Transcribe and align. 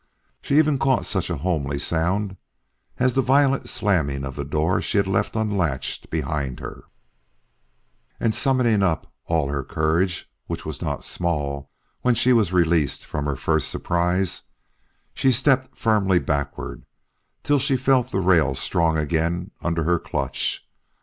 She 0.41 0.57
even 0.57 0.79
caught 0.79 1.05
such 1.05 1.29
a 1.29 1.37
homely 1.37 1.77
sound 1.77 2.35
as 2.97 3.13
the 3.13 3.21
violent 3.21 3.69
slamming 3.69 4.25
of 4.25 4.35
the 4.35 4.43
door 4.43 4.81
she 4.81 4.97
had 4.97 5.05
left 5.05 5.35
unlatched 5.35 6.09
behind 6.09 6.59
her; 6.59 6.85
and 8.19 8.33
summoning 8.33 8.81
up 8.81 9.13
all 9.25 9.49
her 9.49 9.63
courage, 9.63 10.27
which 10.47 10.65
was 10.65 10.81
not 10.81 11.03
small 11.03 11.69
when 12.01 12.15
she 12.15 12.33
was 12.33 12.51
released 12.51 13.05
from 13.05 13.25
her 13.25 13.35
first 13.35 13.69
surprise, 13.69 14.41
she 15.13 15.31
stepped 15.31 15.77
firmly 15.77 16.17
backward 16.17 16.83
till 17.43 17.59
she 17.59 17.77
felt 17.77 18.09
the 18.09 18.19
rail 18.19 18.55
strong 18.55 18.97
again 18.97 19.51
under 19.61 19.83
her 19.83 19.99
clutch. 19.99 20.67